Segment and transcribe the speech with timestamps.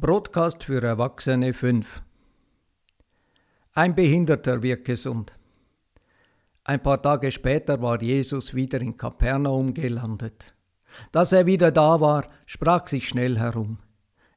[0.00, 2.02] Broadcast für Erwachsene 5
[3.74, 5.34] Ein Behinderter wird gesund.
[6.64, 10.54] Ein paar Tage später war Jesus wieder in Kapernaum gelandet.
[11.12, 13.76] Dass er wieder da war, sprach sich schnell herum.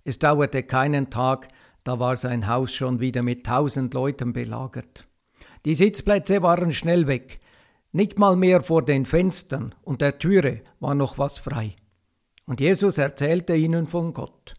[0.04, 1.48] Es dauerte keinen Tag,
[1.86, 5.08] da war sein Haus schon wieder mit tausend Leuten belagert.
[5.64, 7.40] Die Sitzplätze waren schnell weg,
[7.94, 11.78] nicht mal mehr vor den Fenstern und der Türe war noch was frei.
[12.46, 14.56] Und Jesus erzählte ihnen von Gott.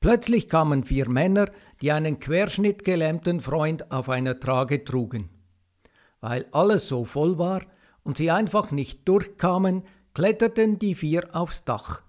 [0.00, 5.28] Plötzlich kamen vier Männer, die einen querschnittgelähmten Freund auf einer Trage trugen.
[6.20, 7.62] Weil alles so voll war
[8.04, 9.82] und sie einfach nicht durchkamen,
[10.14, 12.02] kletterten die vier aufs Dach.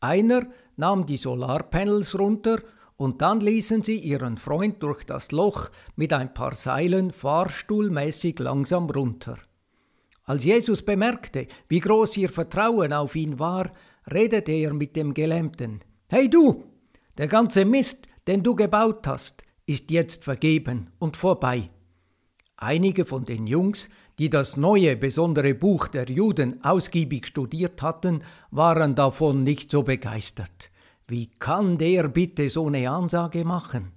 [0.00, 2.60] Einer nahm die Solarpanels runter
[2.96, 8.90] und dann ließen sie ihren Freund durch das Loch mit ein paar Seilen fahrstuhlmäßig langsam
[8.90, 9.38] runter.
[10.24, 13.72] Als Jesus bemerkte, wie groß ihr Vertrauen auf ihn war,
[14.12, 15.80] redete er mit dem Gelähmten.
[16.08, 16.64] Hey du,
[17.18, 21.68] der ganze Mist, den du gebaut hast, ist jetzt vergeben und vorbei.
[22.56, 28.94] Einige von den Jungs, die das neue besondere Buch der Juden ausgiebig studiert hatten, waren
[28.94, 30.70] davon nicht so begeistert.
[31.06, 33.92] Wie kann der bitte so eine Ansage machen?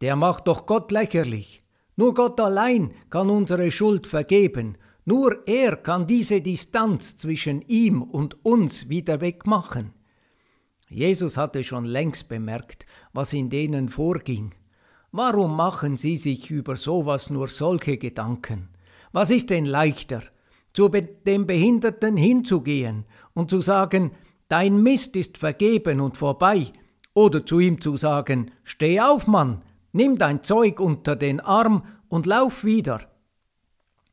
[0.00, 1.62] Der macht doch Gott lächerlich.
[1.96, 8.44] Nur Gott allein kann unsere Schuld vergeben, nur er kann diese Distanz zwischen ihm und
[8.44, 9.92] uns wieder wegmachen.
[10.94, 14.54] Jesus hatte schon längst bemerkt, was in denen vorging.
[15.10, 18.68] Warum machen sie sich über sowas nur solche Gedanken?
[19.10, 20.22] Was ist denn leichter,
[20.72, 24.12] zu dem Behinderten hinzugehen und zu sagen,
[24.48, 26.72] dein Mist ist vergeben und vorbei,
[27.12, 32.26] oder zu ihm zu sagen, steh auf, Mann, nimm dein Zeug unter den Arm und
[32.26, 33.00] lauf wieder.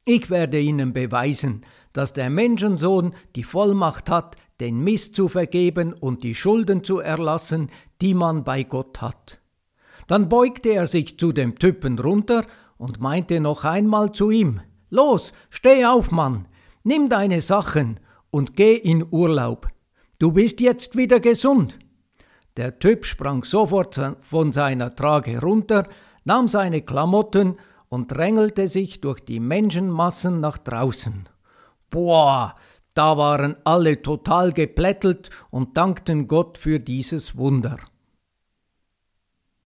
[0.06, 1.62] Ich werde ihnen beweisen,
[1.94, 7.70] dass der Menschensohn die Vollmacht hat, den Mist zu vergeben und die Schulden zu erlassen,
[8.00, 9.40] die man bei Gott hat.
[10.08, 12.46] Dann beugte er sich zu dem Typen runter
[12.78, 14.62] und meinte noch einmal zu ihm
[14.94, 16.50] Los, steh auf, Mann,
[16.84, 17.98] nimm deine Sachen
[18.30, 19.70] und geh in Urlaub.
[20.20, 21.80] Du bist jetzt wieder gesund.
[22.58, 25.88] Der Typ sprang sofort von seiner Trage runter,
[26.26, 27.56] nahm seine Klamotten
[27.88, 31.30] und drängelte sich durch die Menschenmassen nach draußen.
[31.90, 32.56] Boah,
[32.94, 37.78] da waren alle total geplättelt und dankten Gott für dieses Wunder.